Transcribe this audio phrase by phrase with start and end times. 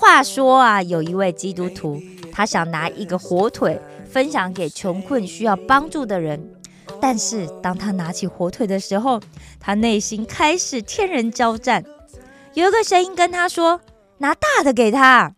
[0.00, 6.54] 话说啊，有一位基督徒，他想拿一个火腿分享给穷困需要帮助的人，
[7.02, 9.20] 但是当他拿起火腿的时候，
[9.60, 11.84] 他内心开始天人交战。
[12.54, 13.82] 有一个声音跟他说
[14.18, 15.34] ：“拿大的给他。”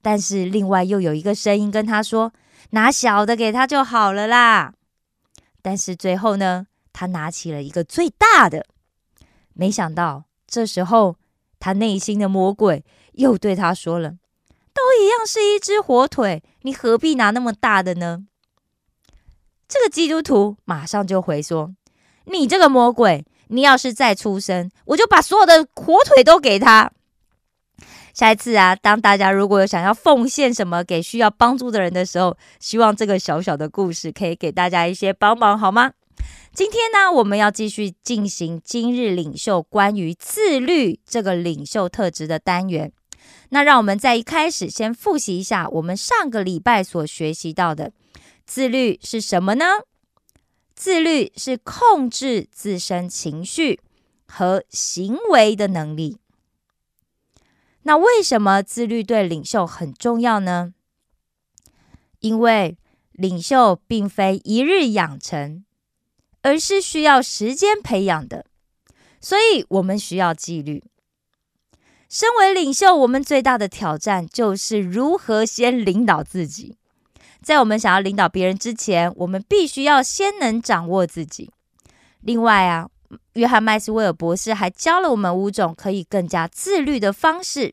[0.00, 2.32] 但是另外又有一个声音跟他说
[2.70, 4.72] ：“拿小的给他就好了啦。”
[5.60, 8.64] 但是最后呢，他拿起了一个最大的。
[9.52, 11.16] 没想到这时候，
[11.60, 14.10] 他内心的魔鬼又对他说了
[14.72, 18.24] ：“都一样是一只火腿，你何必拿那么大的呢？”
[19.68, 21.74] 这个基督徒马上就回说
[22.26, 26.92] ：“你这个魔鬼，你要是再出声，我就把所有的火腿都给他。”
[28.12, 35.92] 下一次啊，当大家如果有想要奉献什么给需要帮助的人的时候，希望这个小小的故事可以给大家一些帮忙，好吗？
[36.52, 42.92] 今天呢，我们要继续进行今日领袖关于自律这个领袖特质的单元。
[43.54, 47.92] 那让我们在一开始先复习一下我们上个礼拜所学习到的
[48.46, 49.66] 自律是什么呢？
[50.74, 53.80] 自律是控制自身情绪
[54.26, 56.16] 和行为的能力。
[57.82, 60.72] 那为什么自律对领袖很重要呢？
[62.20, 62.78] 因为
[63.12, 65.62] 领袖并非一日养成，
[66.40, 68.46] 而是需要时间培养的，
[69.20, 70.82] 所以我们需要纪律。
[72.12, 76.76] 身为领袖，我们最大的挑战就是如何先领导自己。
[77.40, 81.50] 在我们想要领导别人之前，我们必须要先能掌握自己。
[82.20, 82.90] 另外啊，
[83.32, 87.72] 约翰麦斯威尔博士还教了我们五种可以更加自律的方式。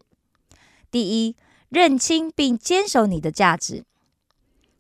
[0.90, 1.36] 第一，
[1.68, 3.84] 认清并坚守你的价值；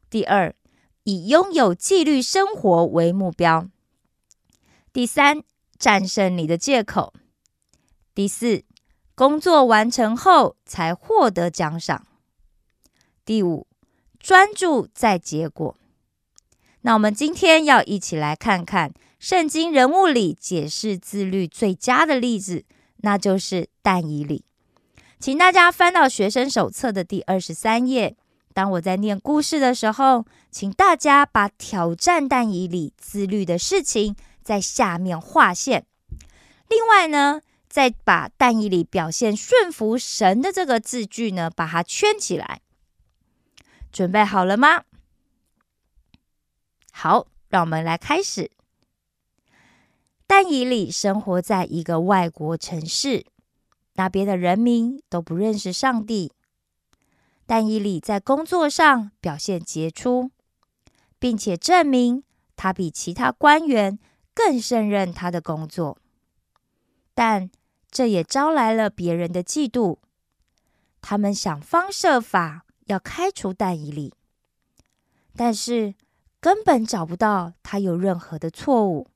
[0.09, 0.55] 第二，
[1.03, 3.65] 以拥有纪律生活为目标；
[4.93, 5.43] 第三，
[5.77, 7.11] 战胜你的借口；
[8.15, 8.63] 第四，
[9.19, 12.03] 工作完成后才获得奖赏；
[13.25, 13.67] 第五，
[14.17, 15.75] 专注在结果。
[16.83, 22.63] 那我们今天要一起来看看圣经人物里解释自律最佳的例子，
[22.99, 24.45] 那就是但以理。
[25.19, 28.15] 请大家翻到学生手册的第二十三页。
[28.53, 35.85] 当我在念故事的时候，请大家把挑战但以理自律的事情在下面划线。
[36.69, 42.61] 另外呢，再把但以理表现顺服神的这个字句呢，把它圈起来。
[43.91, 44.83] 准备好了吗？
[46.91, 48.51] 好，让我们来开始。
[50.25, 53.25] 但以理生活在一个外国城市，
[53.93, 56.31] 那边的人民都不认识上帝。
[57.45, 60.29] 但以理在工作上表现杰出，
[61.17, 62.23] 并且证明
[62.55, 63.97] 他比其他官员
[64.35, 65.97] 更胜任他的工作，
[67.15, 67.49] 但
[67.91, 69.97] 这也招来了别人的嫉妒。
[71.01, 74.13] 他们想方设法要开除但以理，
[75.35, 75.95] 但是
[76.39, 79.07] 根本找不到他有任何的错误，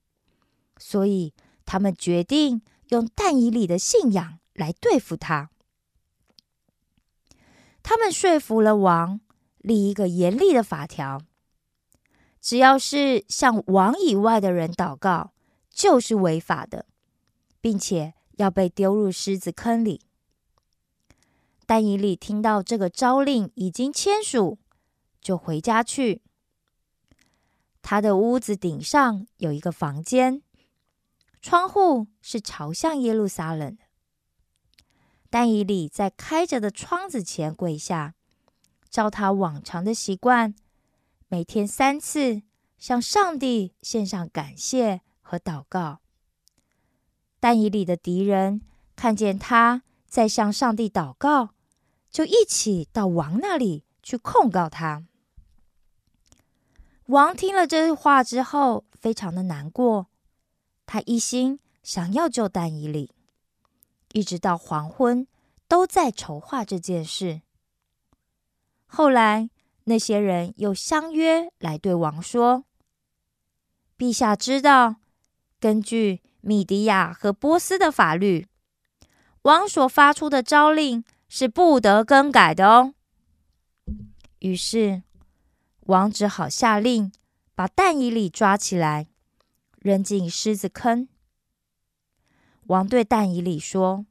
[0.78, 1.33] 所以
[1.66, 5.50] 他们决定用但以理的信仰来对付他。
[7.81, 9.19] 他们说服了王，
[9.57, 11.22] 立一个严厉的法条：
[12.39, 15.33] 只要是向王以外的人祷告，
[15.69, 16.85] 就是违法的，
[17.59, 20.01] 并且要被丢入狮子坑里。
[21.66, 24.59] 但以理听到这个诏令已经签署，
[25.21, 26.21] 就回家去。
[27.81, 30.41] 他的屋子顶上有一个房间，
[31.41, 33.77] 窗户是朝向耶路撒冷。
[35.29, 38.13] 但以理在开着的窗子前跪下，
[38.89, 40.53] 照他往常的习惯，
[41.27, 42.44] 每天三次
[42.77, 46.02] 向上帝献上感谢和祷告。
[47.44, 48.62] 但以理的敌人
[48.95, 51.50] 看见他在向上帝祷告，
[52.10, 55.04] 就一起到王那里去控告他。
[57.07, 60.07] 王听了这话之后，非常的难过，
[60.86, 63.12] 他一心想要救但以理。
[64.13, 65.28] 一直到黄昏，
[65.68, 67.42] 都在筹划这件事。
[68.86, 69.50] 后来，
[69.84, 72.63] 那些人又相约来对王说
[74.00, 74.96] ：“陛下知道，
[75.60, 78.48] 根据米迪亚和波斯的法律，
[79.44, 82.94] 王所发出的诏令是不得更改的哦。
[84.40, 85.04] 于是
[85.86, 87.13] 王只好下令
[87.56, 89.07] 把但以里抓起来，
[89.80, 91.07] 扔进狮子坑。
[92.66, 94.06] 王对但以里说：“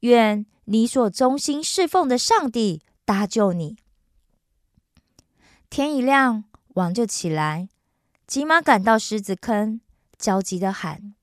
[0.00, 3.76] 愿你所忠心侍奉的上帝搭救你。”
[5.68, 6.44] 天一亮，
[6.74, 7.68] 王就起来，
[8.24, 9.80] 急忙赶到狮子坑，
[10.16, 11.14] 焦急的喊：“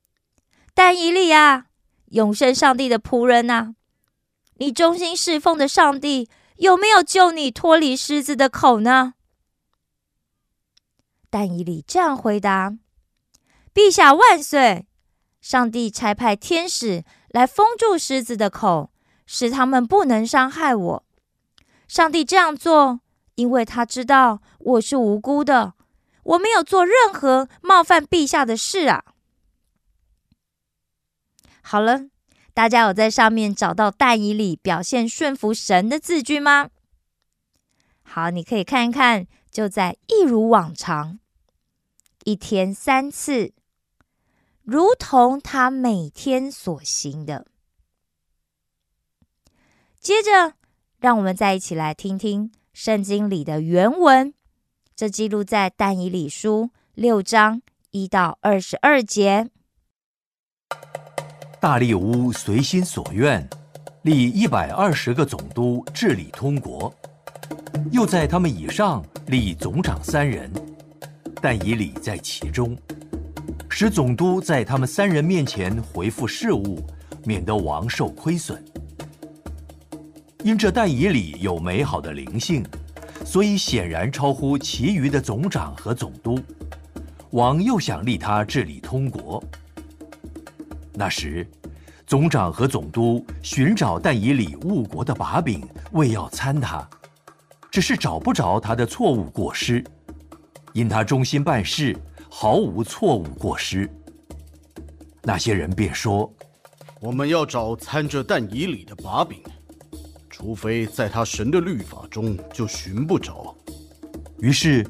[0.83, 1.67] 但以理啊，
[2.07, 3.75] 永生上帝的仆人呐，
[4.55, 9.13] 你忠心侍奉的上帝有没有救你脱离狮子的口呢？”
[11.29, 12.73] 但以理这样回答
[13.75, 14.87] ：“陛下万岁！
[15.39, 18.91] 上帝差派天使来封住狮子的口，
[19.27, 21.05] 使他们不能伤害我。
[21.87, 23.01] 上帝这样做。”
[23.35, 25.75] 因为他知道我是无辜的，
[26.23, 29.03] 我没有做任何冒犯陛下的事啊。
[31.61, 32.07] 好了，
[32.53, 36.69] 大家有在上面找到但以里表现顺服神的字句吗？
[38.03, 41.19] 好，你可以看一看，就在一如往常，
[42.25, 43.53] 一天三次，
[44.63, 47.45] 如同他每天所行的。
[49.99, 50.55] 接着，
[50.99, 52.51] 让我们再一起来听听。
[52.73, 54.33] 圣经里的原文，
[54.95, 57.61] 这记录在但以理书六章
[57.91, 59.49] 一到二十二节。
[61.61, 63.47] 大利乌随心所愿，
[64.01, 66.91] 立一百二十个总督治理通国，
[67.91, 70.51] 又在他们以上立总长三人，
[71.39, 72.75] 但以理在其中，
[73.69, 76.83] 使总督在他们三人面前回复事务，
[77.25, 78.59] 免得王受亏损。
[80.43, 82.65] 因这但以礼有美好的灵性，
[83.23, 86.39] 所以显然超乎其余的总长和总督。
[87.29, 89.43] 王又想立他治理通国。
[90.93, 91.47] 那时，
[92.05, 96.87] 总长和总督寻找但以里误国的把柄，为要参他，
[97.71, 99.83] 只是找不着他的错误过失，
[100.73, 101.97] 因他忠心办事，
[102.29, 103.89] 毫无错误过失。
[105.23, 106.31] 那些人便说
[106.99, 109.41] ：“我们要找参着但以里的把柄。”
[110.29, 113.55] 除非在他神的律法中，就寻不着。
[114.39, 114.85] 于是，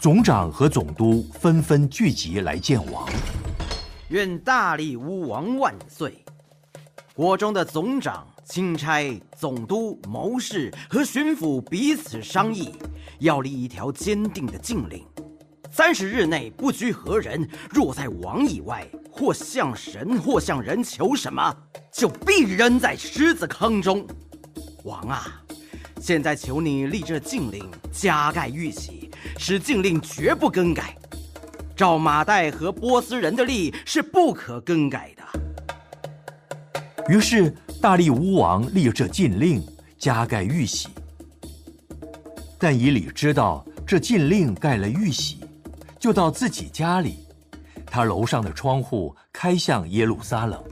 [0.00, 3.06] 总长和总督纷纷聚集来见王。
[4.10, 6.22] 愿大力乌王万岁！
[7.14, 12.70] 国中的总长、钦差、总督、谋士和巡抚彼此商议，
[13.20, 15.02] 要立一条坚定的禁令：
[15.70, 21.56] 三十日内不拘何人，若在王以外，或向神或向人求什么，
[21.90, 24.06] 就必扔在狮子坑中。
[24.82, 25.42] 王啊，
[25.98, 30.94] 现在求你立这禁令，加盖玉玺，使禁令绝不更改。
[31.76, 35.22] 照马代和波斯人的例是不可更改的。
[37.08, 39.62] 于是大力乌王立这禁令，
[39.98, 40.88] 加盖玉玺。
[42.58, 45.40] 但以礼知道这禁令盖了玉玺，
[45.98, 47.18] 就到自己家里，
[47.84, 50.62] 他楼上的窗户开向耶路撒冷，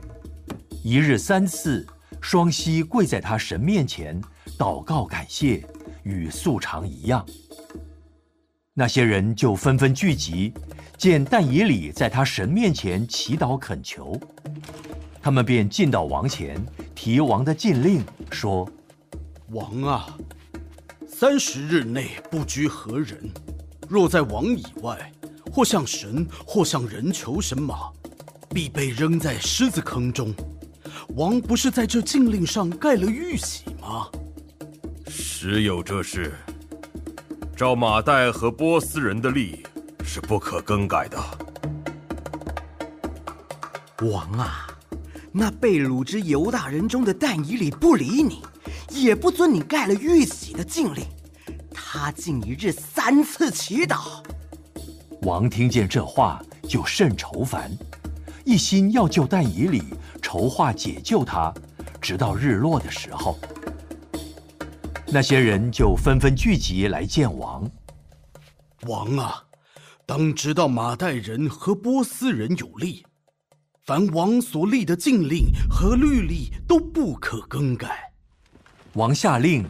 [0.82, 1.86] 一日三次。
[2.20, 4.22] 双膝跪在他神面前，
[4.56, 5.66] 祷告感谢，
[6.04, 7.26] 与素常一样。
[8.74, 10.50] 那些人就纷纷聚集，
[10.96, 14.18] 见但以里在他神面前祈祷恳求，
[15.20, 16.56] 他们便进到王前，
[16.94, 18.66] 提王的禁令，说
[19.52, 20.16] ：“王啊，
[21.06, 23.30] 三十日内不拘何人，
[23.90, 25.12] 若在王以外，
[25.52, 27.90] 或向神，或向人求神马，
[28.48, 30.34] 必被扔在狮子坑中。”
[31.14, 34.08] 王不是在这禁令上盖了玉玺吗？
[35.08, 36.32] 实有这事。
[37.54, 39.64] 照马代和波斯人的例，
[40.04, 41.18] 是不可更改的。
[44.10, 44.66] 王啊，
[45.30, 48.42] 那被掳之犹大人中的但以里不理你，
[48.90, 51.04] 也不遵你盖了玉玺的禁令，
[51.72, 54.22] 他竟一日三次祈祷。
[55.22, 57.70] 王听见这话，就甚愁烦，
[58.44, 59.82] 一心要救但以里。
[60.20, 61.52] 筹划解救他，
[62.00, 63.38] 直到日落的时候，
[65.14, 67.70] 那些人就纷纷聚集来见王。
[68.86, 69.44] 王啊，
[70.06, 73.04] 当知道马代人和波斯人有利，
[73.84, 78.10] 凡王所立的禁令和律例都不可更改。
[78.94, 79.62] 王下令，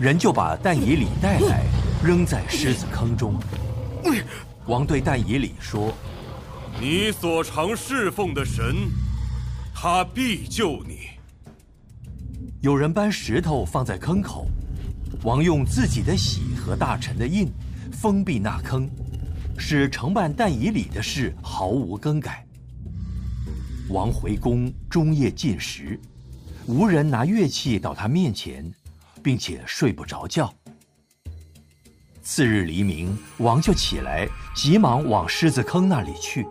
[0.00, 1.64] 人就把但以里带来，
[2.04, 3.40] 扔在狮子坑中。
[4.66, 5.94] 王对但以里说
[6.82, 8.74] ：“你所常侍奉的神。”
[9.72, 11.10] 他必救你。
[12.62, 14.48] 有人搬石头放在坑口，
[15.24, 17.50] 王用自己的玺和大臣的印
[17.92, 18.88] 封闭那坑，
[19.58, 22.46] 使承办但以礼的事毫无更改。
[23.88, 25.98] 王回宫终夜进食，
[26.66, 28.70] 无人拿乐器到他面前，
[29.22, 30.52] 并且睡不着觉。
[32.22, 36.46] 次日黎明，王就起来，急忙往狮子坑那里去。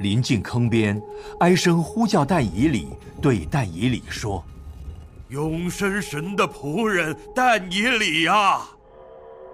[0.00, 1.00] 临近坑边，
[1.40, 2.88] 哀声呼叫但以礼，
[3.20, 4.42] 对但以礼说
[5.28, 8.68] ：“永生神的仆人但以理啊，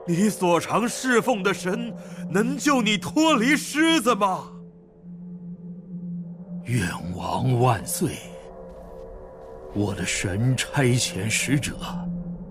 [0.06, 1.92] 你所常侍奉的神
[2.30, 4.50] 能救你脱离狮子吗？”
[6.64, 8.16] 愿王万岁！
[9.74, 11.76] 我的神差遣使者，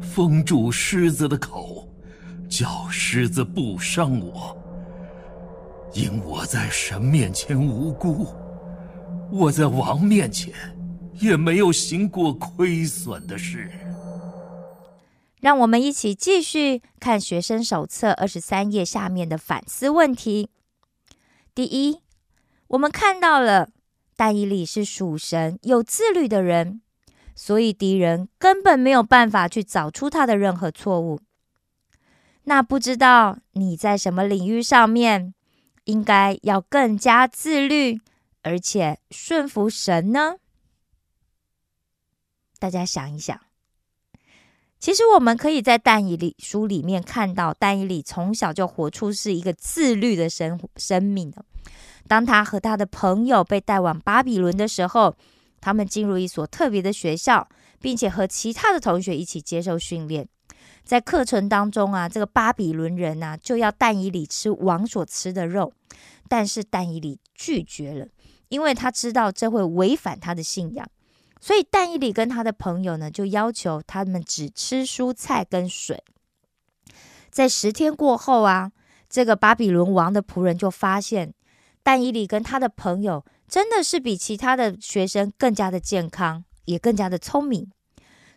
[0.01, 1.87] 封住狮子的口，
[2.49, 4.55] 叫狮子不伤我。
[5.93, 8.27] 因我在神面前无辜，
[9.31, 10.53] 我在王面前
[11.19, 13.69] 也没有行过亏损的事。
[15.39, 20.49] 让我们一起继续看学生手册二十三页下面的反思问题。
[21.53, 21.99] 第一，
[22.67, 23.69] 我们看到了
[24.15, 26.81] 但以理是属神、有自律的人，
[27.35, 31.19] 所以敌人根本没有办法去找出他的任何错误。
[32.45, 35.33] 那不知道你在什么领域上面？
[35.85, 37.99] 应该要更加自律，
[38.43, 40.35] 而且顺服神呢？
[42.63, 43.37] 大家想一想，
[44.79, 51.33] 其实我们可以在但以理书里面看到，但以理从小就活出是一个自律的生生命。
[52.07, 55.13] 当他和他的朋友被带往巴比伦的时候，
[55.59, 57.49] 他们进入一所特别的学校，
[57.81, 60.25] 并且和其他的同学一起接受训练。
[60.85, 65.73] 在课程当中啊，这个巴比伦人呐就要但以理吃王所吃的肉，
[66.29, 68.07] 但是但以理拒绝了，
[68.47, 70.87] 因为他知道这会违反他的信仰，
[71.43, 76.01] 所以但以理跟他的朋友呢就要求他们只吃蔬菜跟水。
[77.29, 78.71] 在十天过后啊，
[79.09, 81.33] 这个巴比伦王的仆人就发现
[81.83, 87.69] 但以理跟他的朋友真的是比其他的学生更加的健康，也更加的聪明，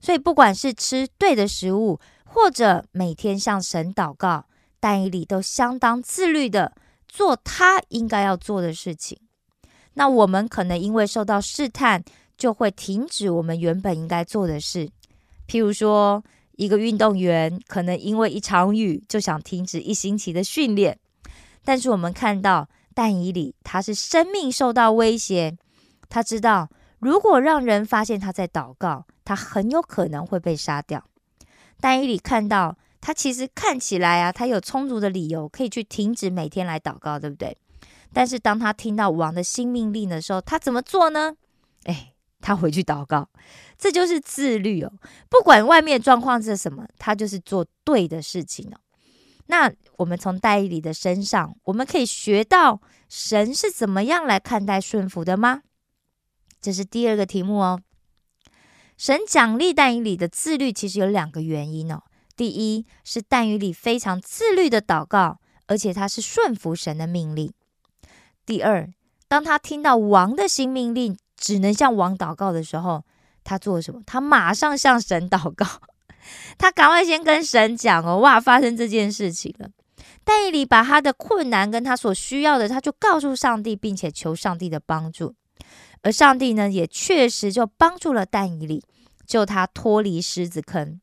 [0.01, 2.01] 所以不管是吃对的食物。
[2.29, 4.47] 或者每天向神祷告，
[4.81, 6.73] 但以理都相当自律的
[7.09, 9.17] 做他应该要做的事情。
[9.95, 12.03] 那我们可能因为受到试探，
[12.37, 14.89] 就会停止我们原本应该做的事。
[15.49, 20.99] 譬如说，一个运动员可能因为一场雨就想停止一星期的训练。
[21.65, 25.57] 但是我们看到但以理，他是生命受到威胁，
[26.09, 31.05] 他知道如果让人发现他在祷告，他很有可能会被杀掉。
[31.81, 37.57] 但以理看到他其实看起来啊，他有充足的理由可以去停止每天来祷告，对不对？
[38.13, 41.37] 但是当他听到王的新命令的时候，他怎么做呢？
[41.85, 42.15] 哎，
[42.47, 43.29] 他回去祷告，
[43.77, 44.93] 这就是自律哦。
[45.29, 48.79] 不管外面状况是什么，他就是做对的事情哦。
[49.47, 55.63] 那我们从戴以理的身上，我们可以学到神是怎么样来看待顺服的吗？
[56.61, 57.81] 这是第二个题目哦。
[58.97, 62.05] 神奖励但以理的自律，其实有两个原因哦。
[62.37, 67.53] 第一是但以理非常自律的祷告，而且他是顺服神的命令。
[68.45, 68.89] 第二，
[69.27, 73.05] 当他听到王的新命令，只能向王祷告的时候，
[73.45, 74.01] 他做了什么？
[74.07, 75.67] 他马上向神祷告，
[76.59, 79.69] 他赶快先跟神讲哦，哇，发生这件事情了。
[80.25, 85.35] 但以理把他的困难跟他所需要的，他就告诉上帝，并且求上帝的帮助。
[86.03, 88.85] 而上帝呢，也确实就帮助了但以理，
[89.25, 91.01] 救他脱离狮子坑。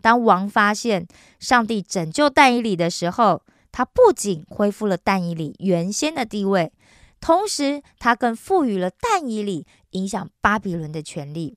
[0.00, 1.06] 当王发现
[1.40, 6.72] 上帝拯救但以理的时候，他不仅恢复了但以理原先的地位，
[7.24, 11.56] 同时他更赋予了但以理影响巴比伦的权利。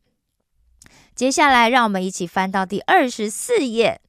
[1.13, 3.99] 接下来，让我们一起翻到第二十四页。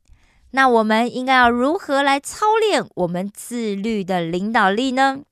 [0.52, 5.24] 那我们应该要如何来操练我们自律的领导力呢？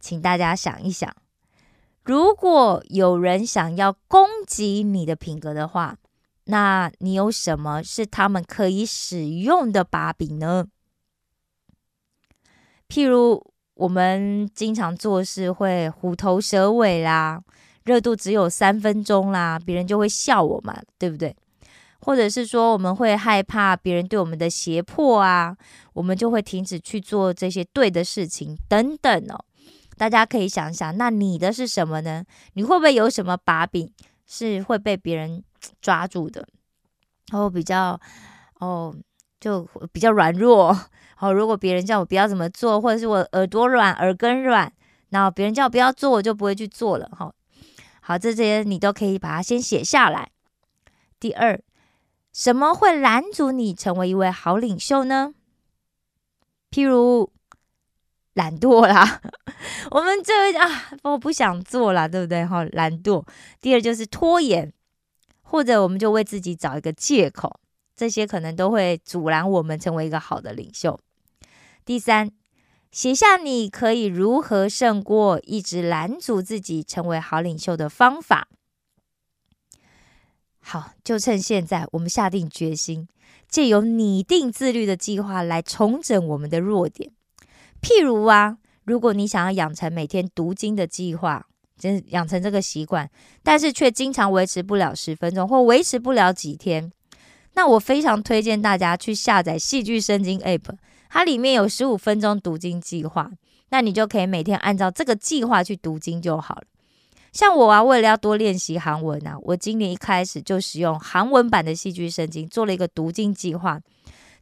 [0.00, 1.14] 请大家想一想。
[2.02, 5.98] 如果有人想要攻击你的品格的话，
[6.46, 10.66] 那你有什么是他们可以使用的把柄呢？
[12.88, 17.42] 譬如我们经常做事会虎头蛇尾啦，
[17.84, 21.34] 热度只有三分钟啦，别人就会笑我嘛，对不对？
[22.00, 25.56] 或者是说我们会害怕别人对我们的胁迫啊，
[25.94, 29.44] 我们就会停止去做这些对的事情等等哦。
[29.96, 32.22] 大家可以想想，那你的是什么呢？
[32.52, 33.90] 你会不会有什么把柄
[34.26, 35.42] 是会被别人
[35.80, 36.46] 抓住的？
[37.32, 37.98] 然哦，比较
[38.60, 38.94] 哦，
[39.44, 40.74] 就比较软弱。
[41.16, 44.72] 好，如果别人叫我不要怎么做，或者是我耳朵软、耳根软，
[45.10, 47.06] 那别人叫我不要做，我就不会去做了。
[47.12, 47.30] 哈，
[48.00, 50.30] 好，这些你都可以把它先写下来。
[51.20, 51.60] 第二，
[52.32, 55.34] 什么会拦阻你成为一位好领袖呢？
[56.70, 57.30] 譬如。
[58.34, 59.20] 懒惰啦，
[59.92, 62.44] 我们这啊，我不想做啦，对不对？
[62.44, 63.24] 哈，懒惰。
[63.60, 64.72] 第二就是拖延，
[65.42, 67.60] 或者我们就为自己找一个借口，
[67.96, 70.98] 这些可能都会阻拦我们成为一个好的领袖。
[71.84, 72.30] 第三，
[72.90, 78.48] 写下你可以如何胜过一直拦阻自己成为好领袖的方法。
[80.58, 83.06] 好，就趁现在，我们下定决心，
[83.48, 87.12] 借由拟定自律的计划来重整我们的弱点。
[87.82, 91.46] 譬如啊，如果你想要养成每天读经的计划，
[91.76, 93.10] 真养成这个习惯，
[93.42, 96.90] 但是却经常维持不了十分钟，或维持不了几天，
[97.54, 100.76] 那我非常推荐大家去下载戏剧圣经 App，
[101.08, 103.30] 它里面有十五分钟读经计划，
[103.70, 106.64] 那你就可以每天按照这个计划去读经就好了。
[107.32, 113.80] 像我啊，为了要多练习韩文啊，我今年一开始就使用韩文版的戏剧圣经做了一个读经计划，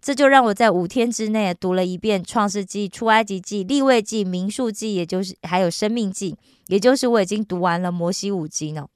[0.01, 8.87] 这就让我在五天之内读了一遍创世纪、出埃及记、立位记、民数记，也就是还有生命记，也就是我已经读完了摩西五经呢。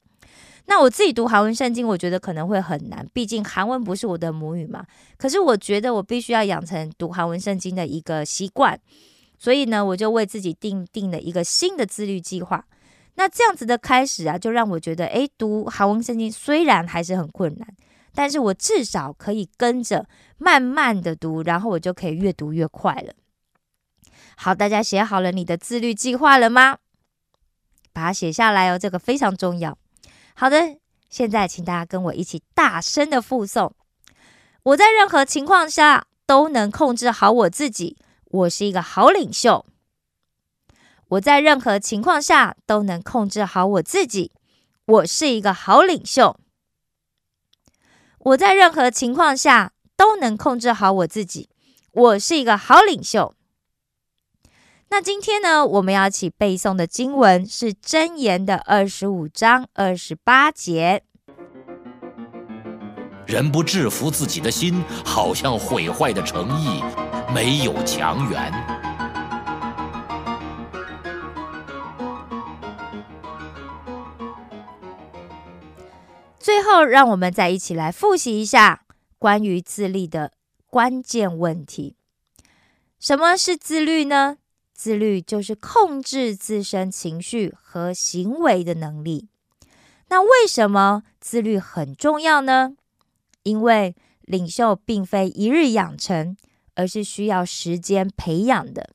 [0.68, 4.84] 那我自己读韩文圣经，我觉得可能会很难，毕竟韩文不是我的母语嘛。
[5.16, 8.78] 可是我觉得我必须要养成读韩文圣经的一个习惯，
[9.38, 12.66] 所以呢，我就为自己定定了一个新的自律计划。
[13.14, 17.68] 那这样子的开始啊，就让我觉得，诶，读韩文圣经虽然还是很困难，
[18.12, 20.06] 但是我至少可以跟着
[20.36, 23.14] 慢慢的读，然后我就可以越读越快了。
[24.36, 26.78] 好，大家写好了你的自律计划了吗？
[27.92, 29.78] 把它写下来哦，这个非常重要。
[30.38, 30.76] 好的，
[31.08, 33.72] 现在请大家跟我一起大声的复诵：
[34.64, 39.64] 我在任何情况下都能控制好我自己，我是一个好领袖。
[41.08, 44.30] 我在任何情况下都能控制好我自己，
[44.84, 46.38] 我是一个好领袖。
[48.18, 51.48] 我在任何情况下都能控制好我自己，
[51.92, 53.34] 我是一个好领袖。
[54.88, 61.02] 那今天呢，我们要一起背诵的经文是《箴言》的二十五章二十八节：
[63.26, 66.82] 人不制服自己的心，好像毁坏的诚意，
[67.34, 68.52] 没有强援。
[76.38, 78.82] 最后，让我们再一起来复习一下
[79.18, 80.32] 关于自律的
[80.70, 81.96] 关键问题。
[83.00, 84.38] 什么是自律呢？
[84.76, 89.28] 自律就是控制自身情绪和行为的能力。
[90.08, 92.76] 那为什么自律很重要呢？
[93.42, 96.36] 因为领袖并非一日养成，
[96.74, 98.90] 而是需要时间培养的。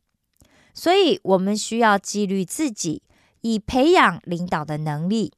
[0.73, 3.01] 所以，我们需要纪律自己，
[3.41, 5.33] 以培养领导的能力。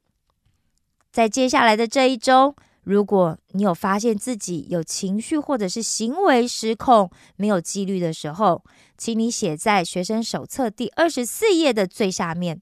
[1.12, 8.64] 在接下来的这一周，如果你有发现自己有情绪或者是行为失控、没有纪律的时候，
[8.98, 12.62] 请你写在学生手册第二十四页的最下面，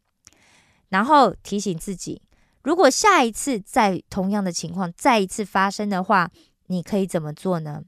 [0.89, 2.21] 然后提醒自己，
[2.63, 6.29] 如果下一次在同样的情况再一次发生的话，
[6.67, 7.83] 你可以怎么做呢？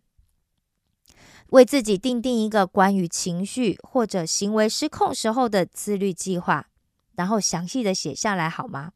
[1.50, 6.68] 为自己定定一个关于情绪或者行为失控时候的自律计划，
[7.16, 8.94] 然后详细的写下来好吗？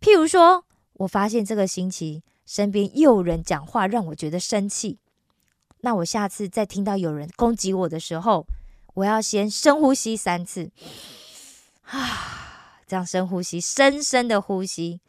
[0.00, 0.64] 譬如说，
[1.02, 4.98] 我发现这个星期身边又有人讲话让我觉得生气，
[5.80, 8.46] 那我下次再听到有人攻击我的时候，
[8.94, 10.70] 我要先深呼吸三次，
[11.82, 15.00] 啊，这样深呼吸，深深的呼吸，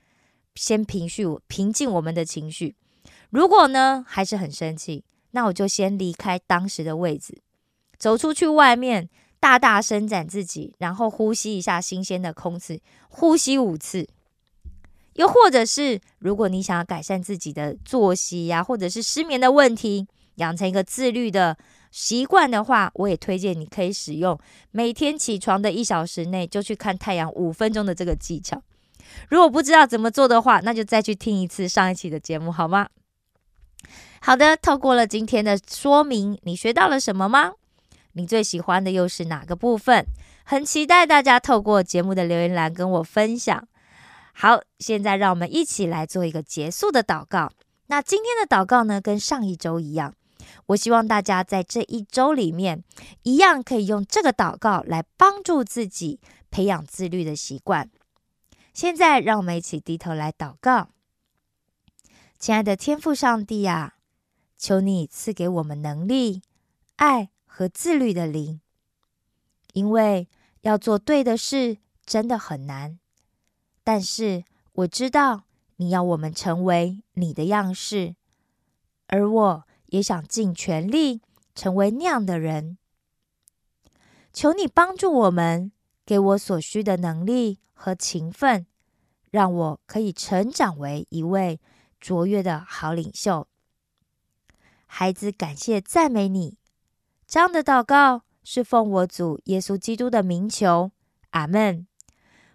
[0.56, 2.76] 先平绪平静我们的情绪。
[3.30, 7.42] 如果呢还是很生气，那我就先离开当时的位置，
[8.00, 14.08] 走出去外面，大大伸展自己，然后呼吸一下新鲜的空气，呼吸五次。
[15.16, 21.58] 又或者是，如果你想要改善自己的作息呀，或者是失眠的问题，养成一个自律的
[21.92, 24.40] 习惯的话，我也推荐你可以使用
[24.72, 28.62] 每天起床的一小时内就去看太阳五分钟的这个技巧。
[29.30, 32.88] 如果不知道怎么做的话，那就再去听一次上一期的节目好吗？
[34.22, 37.52] 好的，透过了今天的说明，你学到了什么吗？
[38.14, 40.06] 你最喜欢的又是哪个部分？
[40.44, 43.68] 很期待大家透过节目的留言栏跟我分享。
[44.34, 47.52] 好，现在让我们一起来做一个结束的祷告。
[47.88, 50.14] 那今天的祷告呢，跟上一周一样，
[50.68, 52.84] 我希望大家在这一周里面，
[53.22, 56.20] 一样可以用这个祷告来帮助自己
[56.50, 57.90] 培养自律的习惯。
[58.74, 60.90] 现在，让我们一起低头来祷告。
[62.40, 63.96] 亲爱的天父上帝啊，
[64.58, 66.42] 求你赐给我们能力、
[66.96, 68.60] 爱和自律的灵，
[69.74, 70.28] 因为
[70.62, 73.00] 要做对的事真的很难。
[73.84, 74.44] 但是
[74.74, 75.44] 我知道
[75.76, 78.16] 你要我们成为你的样式，
[79.08, 81.22] 而我也想尽全力
[81.54, 82.78] 成为那样的人。
[84.32, 85.72] 求你帮助我们，
[86.06, 88.66] 给我所需的能力和勤奋，
[89.30, 91.60] 让我可以成长为一位
[92.00, 93.48] 卓越的好领袖。
[94.88, 96.58] 孩子，感谢赞美你。
[97.28, 100.92] 这样的祷告是奉我主耶稣基督的名求，
[101.32, 101.88] 阿门。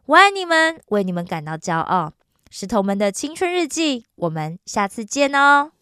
[0.09, 2.15] 我爱你们，为你们感到骄傲。
[2.51, 5.73] 石头们的青春日记，我们下次见哦。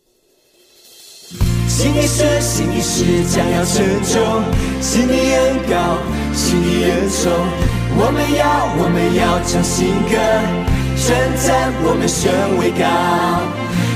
[1.69, 4.43] 心里事，心里事将要成就，
[4.83, 6.03] 心里恩高，
[6.35, 7.31] 心里恩重。
[7.95, 10.19] 我们要，我们要唱新歌，
[10.99, 12.83] 称赞我们神为高。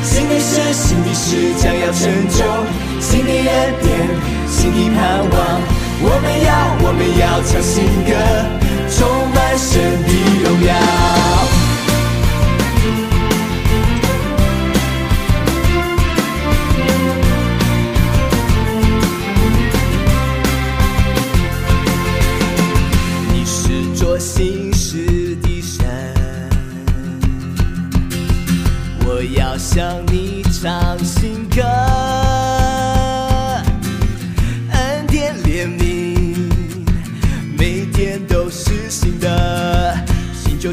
[0.05, 2.47] 心里事，心里事将要成就，
[3.01, 4.07] 心里恩典，
[4.47, 5.61] 心里盼望。
[6.03, 8.14] 我们要，我们要唱新歌，
[8.90, 11.30] 充满神的荣耀。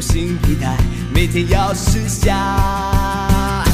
[0.00, 0.76] 新皮带，
[1.12, 3.64] 每天要试下。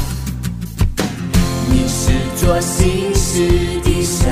[1.69, 3.47] 你是做新事
[3.83, 4.27] 的神，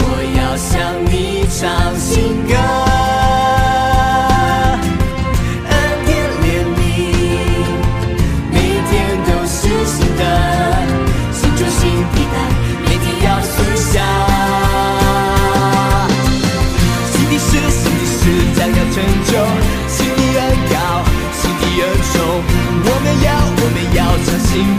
[0.00, 0.04] 我
[0.36, 2.41] 要向你唱新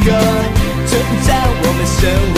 [0.05, 0.11] 歌，
[0.87, 1.29] 存在
[1.61, 2.32] 我们身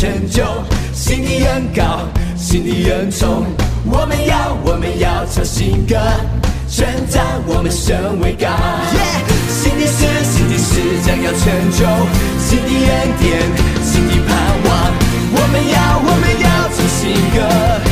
[0.00, 0.42] 成就，
[0.94, 3.44] 心的很高，心的很重。
[3.84, 5.94] 我们要，我们要唱新歌，
[6.70, 8.46] 称赞我们身为高。
[8.48, 9.00] 耶
[9.46, 11.84] 新的事，新的事将要成就，
[12.38, 13.42] 新的恩典，
[13.84, 14.32] 新的盼
[14.64, 14.70] 望。
[15.32, 17.89] 我们要，我们要唱新歌。